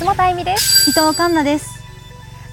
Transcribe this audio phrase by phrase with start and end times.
[0.00, 0.88] 松本あゆみです。
[0.88, 1.78] 伊藤環奈です。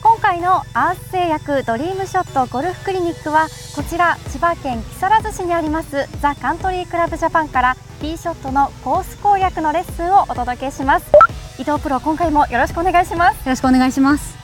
[0.03, 11.09] 今回のアース製薬ドリームショットゴルフクリニックはこちら千葉県木更津市にありますザ・カントリークラブジャパンからティーショットのコース攻略のレッスンをお届けします。
[11.57, 13.37] 伊藤プロ今回もよろしくお願いします。
[13.37, 14.37] よろしくお願いします。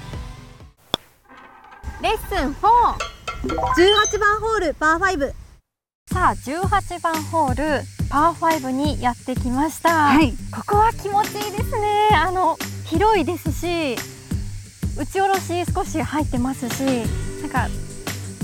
[2.01, 2.67] レッスン4
[4.13, 5.33] 18番ホールパー5
[6.13, 10.31] さあ18番ホールパー5にやってきました、はい。
[10.55, 12.09] ここは気持ちいいですね。
[12.15, 12.57] あの
[12.93, 13.95] 広いですし
[14.95, 16.81] 打ち下ろし少し入ってますし
[17.41, 17.67] なんか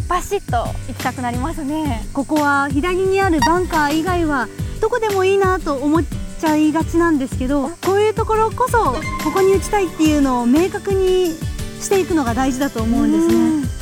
[0.07, 2.03] バシッと行きたくなりますね。
[2.13, 4.47] ここは左にあるバンカー以外は
[4.81, 6.03] どこでもいいなと思っ
[6.39, 11.35] ちゃいがちなんですけどこういうところこそここに打ちたいっていうのを明確に
[11.79, 13.78] していくのが大事だと思うんですね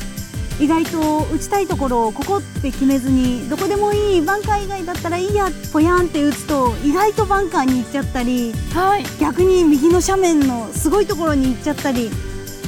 [0.60, 9.04] 意外と打ちたいところをここって決めずにどこでもいいバンカー以外だったらいいやぽやんって打つと意外とバンカーに行っちゃったりはい。
[9.20, 12.10] 逆に右の斜面のすごいところに行っちゃったり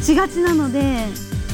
[0.03, 0.81] しがちなので、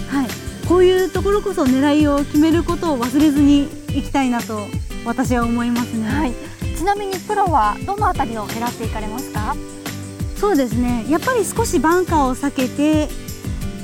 [0.09, 4.67] はい、こういうところこそ狙いを決めることを忘れずにいきたいなと
[5.05, 6.09] 私は思いますね。
[6.09, 6.35] はい。
[6.77, 9.57] ちなみにプロはどのあたりを狙っていかれますか？
[10.37, 11.07] そうですね。
[11.09, 13.09] やっぱり少しバンカーを避けて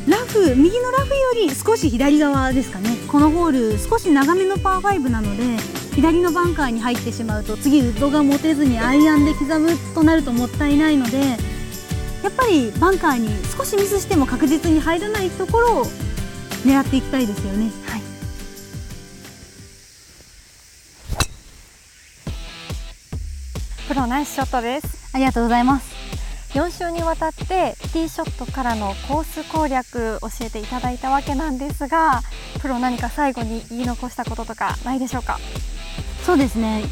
[0.08, 2.96] ラフ右のラフより少し左側ですかね。
[3.06, 5.62] このホール少し長めのパー5なので
[5.94, 11.18] 左のバンカーに入ってしまうと次ウッドが持てずにアイアンで刻むとなるともったいないので
[12.22, 15.84] やっぱりバンカーに少しミスしても確実に入らないところを
[16.64, 17.70] 狙っていきたいですよね。
[17.86, 18.02] はい。
[23.88, 25.02] プロナイスショットです。
[25.14, 25.91] ありがとうございます
[26.54, 32.22] 4週にわたってティーショットからのコース攻略教えていただいたわけなんですが
[32.60, 35.38] プロ何か最後に言い残したこととかないでしょうか？
[36.24, 36.84] そうですね。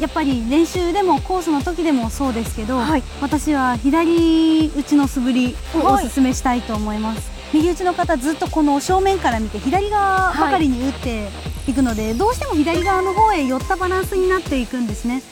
[0.00, 3.02] やっぱり練習でもコースの時でもそうですけど、はい。
[3.22, 11.28] 私は左打ちの素振りをおすすめしたいと思います、右打ちの方ずっとこの正面から見て左側ばかりに打って
[11.68, 15.22] いくので、どうしても左側の方へ寄ったバランスになっていくんですね。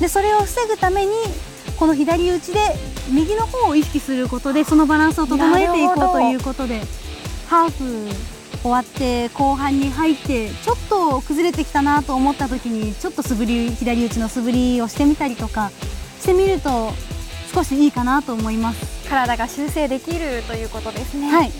[0.00, 1.12] でそれを防ぐために
[1.76, 2.60] この左打ちで
[3.10, 6.80] 右の方を意識することでそのバランスを整えていこうということで
[7.48, 15.70] ハーフ終わって後半に入ってちょっと崩れてきたなと思った時にちょっと素振り左打ちの素振りをしてみたりとか
[16.18, 16.92] してみると
[17.54, 18.96] 少しいいかなと思います。
[19.08, 21.52] 体が修正できるということですねはい、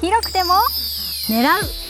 [0.00, 0.54] 広くても
[1.28, 1.89] 狙う